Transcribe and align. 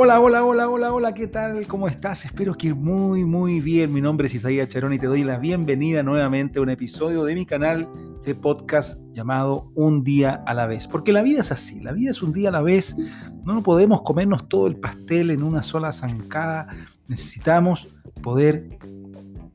Hola, 0.00 0.20
hola, 0.20 0.44
hola, 0.44 0.68
hola, 0.68 0.92
hola, 0.92 1.12
¿qué 1.12 1.26
tal? 1.26 1.66
¿Cómo 1.66 1.88
estás? 1.88 2.24
Espero 2.24 2.54
que 2.54 2.72
muy, 2.72 3.24
muy 3.24 3.60
bien. 3.60 3.92
Mi 3.92 4.00
nombre 4.00 4.28
es 4.28 4.34
Isaías 4.36 4.68
Charón 4.68 4.92
y 4.92 4.98
te 5.00 5.08
doy 5.08 5.24
la 5.24 5.38
bienvenida 5.38 6.04
nuevamente 6.04 6.60
a 6.60 6.62
un 6.62 6.70
episodio 6.70 7.24
de 7.24 7.34
mi 7.34 7.44
canal 7.44 7.88
de 8.24 8.36
podcast 8.36 9.00
llamado 9.10 9.72
Un 9.74 10.04
día 10.04 10.44
a 10.46 10.54
la 10.54 10.68
vez. 10.68 10.86
Porque 10.86 11.12
la 11.12 11.22
vida 11.22 11.40
es 11.40 11.50
así, 11.50 11.80
la 11.80 11.90
vida 11.90 12.12
es 12.12 12.22
un 12.22 12.32
día 12.32 12.50
a 12.50 12.52
la 12.52 12.62
vez. 12.62 12.94
No 13.42 13.60
podemos 13.64 14.02
comernos 14.02 14.48
todo 14.48 14.68
el 14.68 14.76
pastel 14.76 15.32
en 15.32 15.42
una 15.42 15.64
sola 15.64 15.92
zancada. 15.92 16.68
Necesitamos 17.08 17.88
poder 18.22 18.78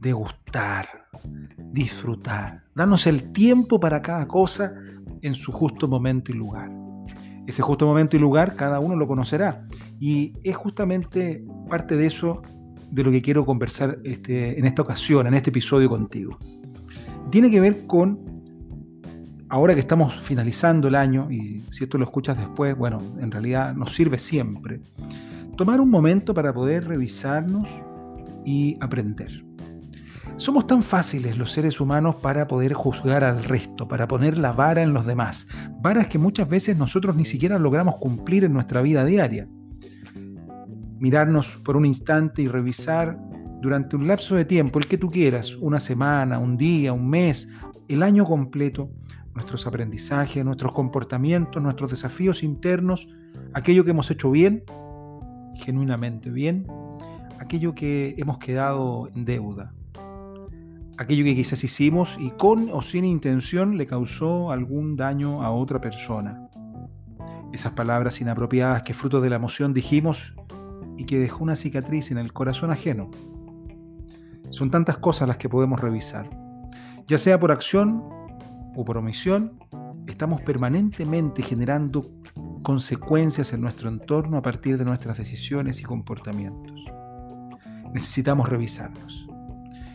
degustar, 0.02 1.08
disfrutar, 1.72 2.66
darnos 2.76 3.08
el 3.08 3.32
tiempo 3.32 3.80
para 3.80 4.02
cada 4.02 4.28
cosa 4.28 4.74
en 5.22 5.36
su 5.36 5.54
justo 5.54 5.88
momento 5.88 6.34
y 6.34 6.36
lugar. 6.36 6.83
Ese 7.48 7.62
justo 7.62 7.86
momento 7.86 8.16
y 8.16 8.20
lugar 8.20 8.56
cada 8.56 8.80
uno 8.80 8.96
lo 8.96 9.08
conocerá. 9.08 9.62
Y 10.00 10.34
es 10.44 10.56
justamente 10.56 11.46
parte 11.70 11.98
de 11.98 12.08
eso 12.08 12.42
de 12.92 13.04
lo 13.04 13.12
que 13.12 13.22
quiero 13.22 13.46
conversar 13.46 13.98
este, 14.04 14.60
en 14.60 14.66
esta 14.66 14.82
ocasión, 14.82 15.26
en 15.28 15.34
este 15.34 15.50
episodio 15.50 15.90
contigo. 15.90 16.38
Tiene 17.32 17.50
que 17.50 17.60
ver 17.60 17.88
con, 17.88 18.44
ahora 19.50 19.74
que 19.74 19.80
estamos 19.80 20.14
finalizando 20.22 20.88
el 20.88 20.96
año, 20.96 21.32
y 21.32 21.62
si 21.72 21.86
esto 21.86 21.98
lo 21.98 22.06
escuchas 22.06 22.38
después, 22.38 22.78
bueno, 22.78 23.00
en 23.20 23.32
realidad 23.32 23.74
nos 23.74 23.96
sirve 23.96 24.20
siempre, 24.20 24.82
tomar 25.58 25.82
un 25.82 25.90
momento 25.90 26.34
para 26.34 26.54
poder 26.54 26.88
revisarnos 26.88 27.68
y 28.46 28.78
aprender. 28.80 29.44
Somos 30.36 30.66
tan 30.66 30.82
fáciles 30.82 31.38
los 31.38 31.52
seres 31.52 31.80
humanos 31.80 32.16
para 32.16 32.48
poder 32.48 32.74
juzgar 32.74 33.24
al 33.24 33.44
resto, 33.44 33.88
para 33.88 34.08
poner 34.08 34.36
la 34.36 34.52
vara 34.52 34.82
en 34.82 34.92
los 34.92 35.06
demás, 35.06 35.48
varas 35.80 36.08
que 36.08 36.18
muchas 36.18 36.50
veces 36.50 36.76
nosotros 36.76 37.16
ni 37.16 37.24
siquiera 37.24 37.60
logramos 37.60 37.98
cumplir 37.98 38.44
en 38.44 38.52
nuestra 38.52 38.82
vida 38.82 39.06
diaria. 39.06 39.48
Mirarnos 40.98 41.58
por 41.64 41.78
un 41.78 41.86
instante 41.86 42.42
y 42.42 42.48
revisar 42.48 43.20
durante 43.62 43.96
un 43.96 44.08
lapso 44.08 44.36
de 44.36 44.44
tiempo, 44.44 44.80
el 44.80 44.88
que 44.88 44.98
tú 44.98 45.08
quieras, 45.08 45.56
una 45.56 45.80
semana, 45.80 46.40
un 46.40 46.58
día, 46.58 46.94
un 46.94 47.08
mes, 47.08 47.48
el 47.88 48.02
año 48.02 48.26
completo, 48.26 48.90
nuestros 49.36 49.68
aprendizajes, 49.68 50.44
nuestros 50.44 50.72
comportamientos, 50.72 51.62
nuestros 51.62 51.92
desafíos 51.92 52.42
internos, 52.42 53.08
aquello 53.54 53.86
que 53.86 53.92
hemos 53.92 54.10
hecho 54.10 54.32
bien, 54.32 54.64
genuinamente 55.54 56.32
bien, 56.32 56.66
aquello 57.40 57.76
que 57.76 58.16
hemos 58.18 58.40
quedado 58.40 59.10
en 59.14 59.26
deuda 59.26 59.74
aquello 60.98 61.24
que 61.24 61.36
quizás 61.36 61.64
hicimos 61.64 62.18
y 62.20 62.32
con 62.32 62.70
o 62.72 62.82
sin 62.82 63.06
intención 63.06 63.78
le 63.78 63.86
causó 63.86 64.52
algún 64.52 64.96
daño 64.96 65.44
a 65.44 65.52
otra 65.52 65.82
persona. 65.82 66.48
Esas 67.52 67.74
palabras 67.74 68.20
inapropiadas 68.22 68.84
que 68.84 68.94
fruto 68.94 69.22
de 69.22 69.30
la 69.30 69.36
emoción 69.36 69.74
dijimos 69.74 70.34
y 70.98 71.06
que 71.06 71.20
dejó 71.20 71.44
una 71.44 71.56
cicatriz 71.56 72.12
en 72.12 72.18
el 72.18 72.34
corazón 72.34 72.72
ajeno. 72.72 73.10
Son 74.50 74.70
tantas 74.70 74.98
cosas 74.98 75.28
las 75.28 75.38
que 75.38 75.50
podemos 75.50 75.80
revisar. 75.80 76.30
Ya 77.08 77.18
sea 77.18 77.40
por 77.40 77.52
acción 77.52 78.04
o 78.76 78.86
por 78.86 78.98
omisión, 78.98 79.60
estamos 80.08 80.42
permanentemente 80.42 81.42
generando 81.42 82.12
consecuencias 82.62 83.52
en 83.54 83.62
nuestro 83.62 83.90
entorno 83.90 84.38
a 84.38 84.42
partir 84.42 84.78
de 84.78 84.86
nuestras 84.86 85.18
decisiones 85.18 85.82
y 85.82 85.84
comportamientos. 85.84 86.72
Necesitamos 87.94 88.50
revisarnos 88.50 89.28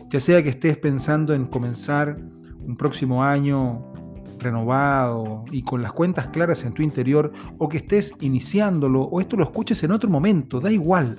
ya 0.08 0.20
sea 0.20 0.42
que 0.42 0.48
estés 0.48 0.76
pensando 0.78 1.34
en 1.34 1.46
comenzar 1.46 2.18
un 2.66 2.76
próximo 2.76 3.22
año 3.22 3.92
renovado 4.38 5.44
y 5.50 5.62
con 5.62 5.82
las 5.82 5.92
cuentas 5.92 6.28
claras 6.28 6.64
en 6.64 6.72
tu 6.72 6.82
interior, 6.82 7.32
o 7.58 7.68
que 7.68 7.78
estés 7.78 8.12
iniciándolo, 8.20 9.02
o 9.02 9.20
esto 9.20 9.36
lo 9.36 9.44
escuches 9.44 9.82
en 9.82 9.92
otro 9.92 10.08
momento, 10.08 10.60
da 10.60 10.70
igual. 10.70 11.18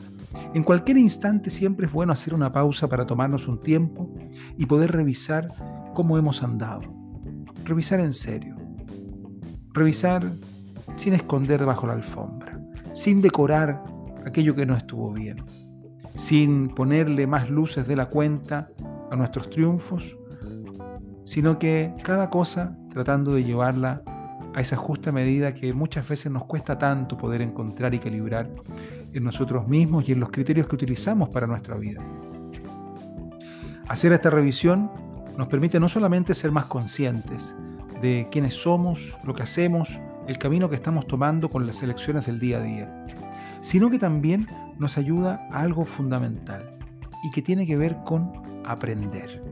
En 0.53 0.63
cualquier 0.63 0.97
instante 0.97 1.49
siempre 1.49 1.87
es 1.87 1.91
bueno 1.91 2.13
hacer 2.13 2.33
una 2.33 2.51
pausa 2.51 2.87
para 2.87 3.05
tomarnos 3.05 3.47
un 3.47 3.61
tiempo 3.61 4.13
y 4.57 4.65
poder 4.65 4.91
revisar 4.91 5.49
cómo 5.93 6.17
hemos 6.17 6.41
andado. 6.43 6.81
Revisar 7.65 7.99
en 7.99 8.13
serio. 8.13 8.55
Revisar 9.73 10.31
sin 10.95 11.13
esconder 11.13 11.65
bajo 11.65 11.87
la 11.87 11.93
alfombra, 11.93 12.59
sin 12.93 13.21
decorar 13.21 13.83
aquello 14.25 14.55
que 14.55 14.65
no 14.65 14.75
estuvo 14.75 15.11
bien 15.11 15.43
sin 16.15 16.69
ponerle 16.69 17.27
más 17.27 17.49
luces 17.49 17.87
de 17.87 17.95
la 17.95 18.07
cuenta 18.07 18.69
a 19.11 19.15
nuestros 19.15 19.49
triunfos, 19.49 20.17
sino 21.23 21.59
que 21.59 21.93
cada 22.03 22.29
cosa 22.29 22.77
tratando 22.91 23.33
de 23.33 23.43
llevarla 23.43 24.01
a 24.53 24.61
esa 24.61 24.75
justa 24.75 25.11
medida 25.11 25.53
que 25.53 25.73
muchas 25.73 26.07
veces 26.07 26.31
nos 26.31 26.45
cuesta 26.45 26.77
tanto 26.77 27.17
poder 27.17 27.41
encontrar 27.41 27.93
y 27.93 27.99
calibrar 27.99 28.49
en 29.13 29.23
nosotros 29.23 29.67
mismos 29.67 30.09
y 30.09 30.13
en 30.13 30.19
los 30.19 30.29
criterios 30.29 30.67
que 30.67 30.75
utilizamos 30.75 31.29
para 31.29 31.47
nuestra 31.47 31.75
vida. 31.75 32.03
Hacer 33.87 34.13
esta 34.13 34.29
revisión 34.29 34.91
nos 35.37 35.47
permite 35.47 35.79
no 35.79 35.89
solamente 35.89 36.35
ser 36.35 36.51
más 36.51 36.65
conscientes 36.65 37.55
de 38.01 38.27
quiénes 38.31 38.53
somos, 38.53 39.17
lo 39.23 39.33
que 39.33 39.43
hacemos, 39.43 39.99
el 40.27 40.37
camino 40.37 40.69
que 40.69 40.75
estamos 40.75 41.07
tomando 41.07 41.49
con 41.49 41.65
las 41.65 41.81
elecciones 41.81 42.25
del 42.25 42.39
día 42.39 42.57
a 42.57 42.61
día, 42.61 43.05
sino 43.61 43.89
que 43.89 43.99
también 43.99 44.47
nos 44.77 44.97
ayuda 44.97 45.47
a 45.51 45.61
algo 45.61 45.85
fundamental 45.85 46.77
y 47.23 47.31
que 47.31 47.41
tiene 47.41 47.65
que 47.65 47.77
ver 47.77 47.97
con 48.05 48.31
aprender. 48.65 49.43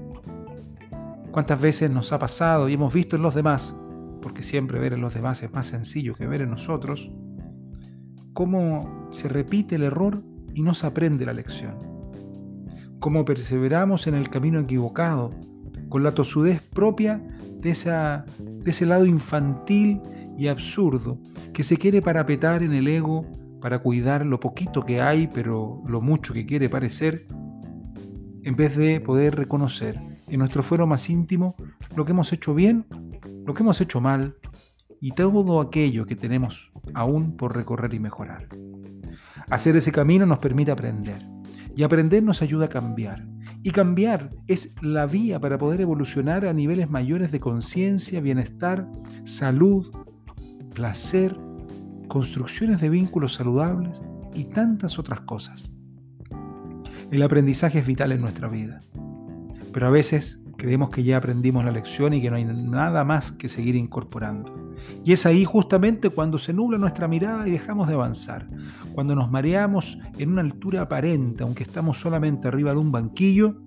¿Cuántas 1.32 1.60
veces 1.60 1.92
nos 1.92 2.14
ha 2.14 2.20
pasado 2.20 2.70
y 2.70 2.74
hemos 2.74 2.94
visto 2.94 3.16
en 3.16 3.22
los 3.22 3.36
demás, 3.36 3.76
porque 4.22 4.44
siempre 4.44 4.80
ver 4.80 4.94
en 4.94 5.02
los 5.02 5.14
demás 5.14 5.44
es 5.44 5.54
más 5.54 5.68
sencillo 5.68 6.16
que 6.16 6.28
ver 6.28 6.42
en 6.42 6.50
nosotros, 6.50 7.12
cómo 8.34 9.08
se 9.12 9.28
repite 9.28 9.76
el 9.76 9.84
error 9.84 10.24
y 10.54 10.62
no 10.62 10.74
se 10.74 10.88
aprende 10.88 11.26
la 11.26 11.34
lección? 11.34 11.76
Cómo 13.00 13.26
perseveramos 13.26 14.08
en 14.08 14.16
el 14.16 14.30
camino 14.30 14.60
equivocado, 14.60 15.32
con 15.90 16.04
la 16.04 16.12
tosudez 16.12 16.62
propia 16.62 17.22
de, 17.60 17.70
esa, 17.70 18.26
de 18.40 18.72
ese 18.72 18.86
lado 18.86 19.06
infantil 19.06 20.02
y 20.38 20.48
absurdo 20.48 21.20
que 21.54 21.64
se 21.64 21.78
quiere 21.78 22.02
parapetar 22.02 22.64
en 22.64 22.74
el 22.74 22.88
ego 22.88 23.26
para 23.62 23.80
cuidar 23.80 24.26
lo 24.26 24.40
poquito 24.40 24.84
que 24.84 25.02
hay, 25.02 25.28
pero 25.28 25.82
lo 25.88 26.02
mucho 26.02 26.34
que 26.34 26.46
quiere 26.46 26.70
parecer, 26.70 27.28
en 28.44 28.56
vez 28.56 28.76
de 28.76 29.00
poder 29.02 29.36
reconocer 29.36 30.00
en 30.28 30.40
nuestro 30.40 30.64
fuero 30.64 30.88
más 30.88 31.10
íntimo 31.10 31.56
lo 31.96 32.06
que 32.06 32.12
hemos 32.12 32.32
hecho 32.34 32.54
bien, 32.54 32.86
lo 33.46 33.54
que 33.54 33.64
hemos 33.64 33.82
hecho 33.82 34.02
mal 34.02 34.36
y 35.02 35.12
todo 35.12 35.62
aquello 35.62 36.06
que 36.06 36.16
tenemos 36.16 36.72
aún 36.94 37.38
por 37.38 37.56
recorrer 37.56 37.94
y 37.94 38.00
mejorar. 38.00 38.48
Hacer 39.50 39.76
ese 39.78 39.92
camino 39.92 40.26
nos 40.26 40.40
permite 40.40 40.72
aprender 40.72 41.26
y 41.76 41.84
aprender 41.84 42.24
nos 42.24 42.42
ayuda 42.42 42.66
a 42.66 42.70
cambiar. 42.70 43.26
Y 43.64 43.72
cambiar 43.72 44.30
es 44.48 44.74
la 44.82 45.06
vía 45.06 45.40
para 45.40 45.58
poder 45.58 45.82
evolucionar 45.82 46.46
a 46.46 46.54
niveles 46.54 46.90
mayores 46.90 47.32
de 47.32 47.40
conciencia, 47.40 48.22
bienestar, 48.22 48.88
salud, 49.26 49.92
placer 50.74 51.38
construcciones 52.08 52.82
de 52.82 52.90
vínculos 52.90 53.34
saludables 53.34 54.02
y 54.34 54.46
tantas 54.46 55.00
otras 55.00 55.22
cosas. 55.22 55.72
El 57.12 57.24
aprendizaje 57.24 57.80
es 57.80 57.88
vital 57.88 58.12
en 58.12 58.22
nuestra 58.22 58.48
vida, 58.48 58.82
pero 59.74 59.88
a 59.88 59.90
veces 59.90 60.42
creemos 60.58 60.90
que 60.90 61.04
ya 61.04 61.18
aprendimos 61.18 61.64
la 61.64 61.72
lección 61.72 62.14
y 62.14 62.22
que 62.22 62.30
no 62.30 62.36
hay 62.36 62.46
nada 62.46 63.04
más 63.04 63.32
que 63.32 63.48
seguir 63.48 63.76
incorporando. 63.76 64.74
Y 65.04 65.14
es 65.14 65.26
ahí 65.26 65.46
justamente 65.46 66.10
cuando 66.10 66.38
se 66.38 66.54
nubla 66.54 66.78
nuestra 66.78 67.08
mirada 67.08 67.48
y 67.48 67.52
dejamos 67.52 67.88
de 67.88 67.94
avanzar, 67.94 68.48
cuando 68.94 69.16
nos 69.16 69.32
mareamos 69.32 69.98
en 70.18 70.32
una 70.32 70.42
altura 70.42 70.82
aparente, 70.82 71.44
aunque 71.44 71.64
estamos 71.64 72.00
solamente 72.00 72.48
arriba 72.48 72.72
de 72.72 72.80
un 72.80 72.92
banquillo, 72.92 73.62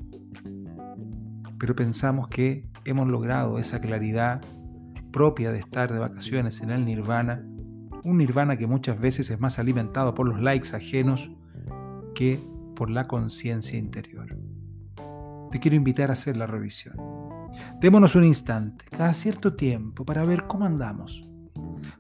pero 1.59 1.75
pensamos 1.75 2.29
que 2.29 2.67
hemos 2.84 3.09
logrado 3.09 3.59
esa 3.59 3.81
claridad 3.81 4.41
propia 5.12 5.53
de 5.53 5.59
estar 5.59 5.93
de 5.93 5.99
vacaciones 5.99 6.61
en 6.61 6.70
el 6.70 6.85
nirvana 6.85 7.44
un 8.05 8.19
nirvana 8.19 8.56
que 8.56 8.67
muchas 8.67 8.99
veces 8.99 9.31
es 9.31 9.41
más 9.41 9.58
alimentado 9.58 10.14
por 10.14 10.29
los 10.29 10.41
likes 10.41 10.75
ajenos 10.75 11.31
que 12.14 12.38
por 12.75 12.91
la 12.91 13.06
conciencia 13.06 13.79
interior. 13.79 14.37
Te 15.50 15.58
quiero 15.58 15.76
invitar 15.76 16.11
a 16.11 16.14
hacer 16.14 16.37
la 16.37 16.47
revisión. 16.47 16.97
Démonos 17.81 18.14
un 18.14 18.25
instante, 18.25 18.85
cada 18.91 19.12
cierto 19.14 19.55
tiempo, 19.55 20.05
para 20.05 20.25
ver 20.25 20.47
cómo 20.47 20.64
andamos, 20.64 21.29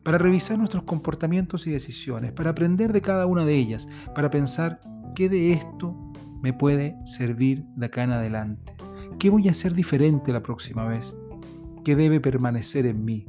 para 0.02 0.18
revisar 0.18 0.58
nuestros 0.58 0.84
comportamientos 0.84 1.66
y 1.66 1.70
decisiones, 1.70 2.32
para 2.32 2.50
aprender 2.50 2.92
de 2.92 3.02
cada 3.02 3.26
una 3.26 3.44
de 3.44 3.56
ellas, 3.56 3.88
para 4.14 4.30
pensar 4.30 4.80
qué 5.14 5.28
de 5.28 5.52
esto 5.52 6.12
me 6.42 6.52
puede 6.52 6.96
servir 7.04 7.64
de 7.76 7.86
acá 7.86 8.04
en 8.04 8.12
adelante, 8.12 8.74
qué 9.18 9.30
voy 9.30 9.48
a 9.48 9.50
hacer 9.50 9.74
diferente 9.74 10.32
la 10.32 10.42
próxima 10.42 10.84
vez, 10.84 11.16
qué 11.84 11.96
debe 11.96 12.20
permanecer 12.20 12.86
en 12.86 13.04
mí, 13.04 13.26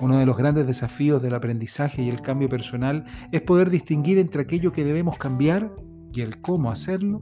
uno 0.00 0.18
de 0.18 0.26
los 0.26 0.36
grandes 0.36 0.66
desafíos 0.66 1.22
del 1.22 1.34
aprendizaje 1.34 2.02
y 2.02 2.08
el 2.08 2.20
cambio 2.20 2.48
personal 2.48 3.04
es 3.32 3.40
poder 3.42 3.70
distinguir 3.70 4.18
entre 4.18 4.42
aquello 4.42 4.72
que 4.72 4.84
debemos 4.84 5.16
cambiar 5.16 5.72
y 6.12 6.20
el 6.22 6.40
cómo 6.40 6.70
hacerlo 6.70 7.20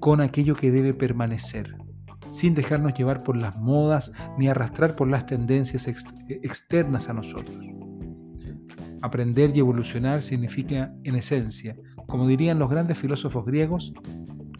con 0.00 0.20
aquello 0.20 0.56
que 0.56 0.70
debe 0.70 0.94
permanecer, 0.94 1.76
sin 2.30 2.54
dejarnos 2.54 2.94
llevar 2.94 3.22
por 3.22 3.36
las 3.36 3.56
modas 3.56 4.12
ni 4.38 4.48
arrastrar 4.48 4.96
por 4.96 5.08
las 5.08 5.26
tendencias 5.26 5.86
externas 5.86 7.08
a 7.08 7.14
nosotros. 7.14 7.58
Aprender 9.02 9.54
y 9.54 9.60
evolucionar 9.60 10.22
significa, 10.22 10.92
en 11.04 11.16
esencia, 11.16 11.76
como 12.06 12.26
dirían 12.26 12.58
los 12.58 12.68
grandes 12.70 12.98
filósofos 12.98 13.46
griegos, 13.46 13.94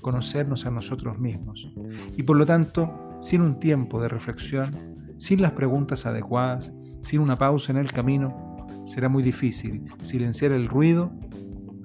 conocernos 0.01 0.65
a 0.67 0.71
nosotros 0.71 1.19
mismos. 1.19 1.71
Y 2.17 2.23
por 2.23 2.37
lo 2.37 2.47
tanto, 2.47 2.91
sin 3.21 3.43
un 3.43 3.59
tiempo 3.59 4.01
de 4.01 4.09
reflexión, 4.09 5.00
sin 5.21 5.43
las 5.43 5.53
preguntas 5.53 6.07
adecuadas, 6.07 6.73
sin 7.03 7.21
una 7.21 7.37
pausa 7.37 7.73
en 7.73 7.77
el 7.77 7.93
camino, 7.93 8.57
será 8.85 9.11
muy 9.11 9.23
difícil 9.23 9.85
silenciar 10.01 10.51
el 10.53 10.67
ruido, 10.67 11.13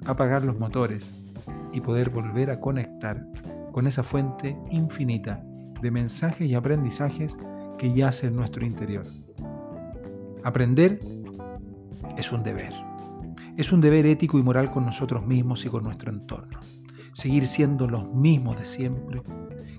apagar 0.06 0.42
los 0.42 0.58
motores 0.58 1.12
y 1.74 1.82
poder 1.82 2.08
volver 2.08 2.50
a 2.50 2.60
conectar 2.60 3.26
con 3.72 3.86
esa 3.86 4.02
fuente 4.02 4.56
infinita 4.70 5.44
de 5.82 5.90
mensajes 5.90 6.48
y 6.48 6.54
aprendizajes 6.54 7.36
que 7.76 7.92
yace 7.92 8.28
en 8.28 8.36
nuestro 8.36 8.64
interior. 8.64 9.04
Aprender 10.42 10.98
es 12.16 12.32
un 12.32 12.42
deber. 12.42 12.72
Es 13.58 13.70
un 13.70 13.82
deber 13.82 14.06
ético 14.06 14.38
y 14.38 14.42
moral 14.42 14.70
con 14.70 14.86
nosotros 14.86 15.26
mismos 15.26 15.62
y 15.66 15.68
con 15.68 15.84
nuestro 15.84 16.10
entorno. 16.10 16.58
Seguir 17.12 17.46
siendo 17.46 17.86
los 17.86 18.10
mismos 18.14 18.58
de 18.58 18.64
siempre, 18.64 19.20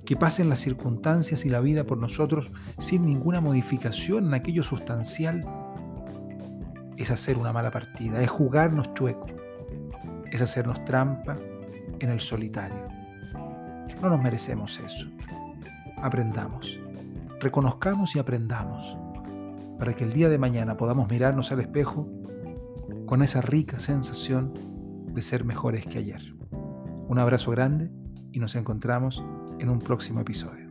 que 0.07 0.15
pasen 0.15 0.47
las 0.47 0.59
circunstancias 0.59 1.43
y 1.43 1.49
la 1.49 1.59
vida 1.59 1.83
por 1.83 1.97
nosotros 1.97 2.49
sin 2.79 3.05
ninguna 3.05 3.41
modificación 3.41 4.27
en 4.27 4.35
aquello 4.35 4.63
sustancial, 4.63 5.45
es 6.95 7.11
hacer 7.11 7.37
una 7.37 7.51
mala 7.51 7.71
partida, 7.71 8.23
es 8.23 8.29
jugarnos 8.29 8.93
chueco, 8.93 9.25
es 10.31 10.41
hacernos 10.41 10.85
trampa 10.85 11.37
en 11.99 12.09
el 12.09 12.21
solitario. 12.21 12.87
No 14.01 14.07
nos 14.07 14.21
merecemos 14.21 14.79
eso. 14.79 15.09
Aprendamos, 16.01 16.79
reconozcamos 17.41 18.15
y 18.15 18.19
aprendamos 18.19 18.97
para 19.77 19.93
que 19.93 20.05
el 20.05 20.13
día 20.13 20.29
de 20.29 20.37
mañana 20.37 20.77
podamos 20.77 21.09
mirarnos 21.09 21.51
al 21.51 21.59
espejo 21.59 22.07
con 23.07 23.23
esa 23.23 23.41
rica 23.41 23.77
sensación 23.81 24.53
de 25.11 25.21
ser 25.21 25.43
mejores 25.43 25.85
que 25.85 25.97
ayer. 25.97 26.33
Un 27.09 27.19
abrazo 27.19 27.51
grande 27.51 27.91
y 28.31 28.39
nos 28.39 28.55
encontramos 28.55 29.23
en 29.59 29.69
un 29.69 29.79
próximo 29.79 30.21
episodio. 30.21 30.66